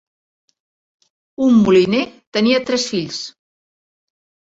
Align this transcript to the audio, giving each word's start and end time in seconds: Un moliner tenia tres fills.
Un 1.49 1.61
moliner 1.69 2.01
tenia 2.39 2.65
tres 2.73 2.91
fills. 2.97 3.25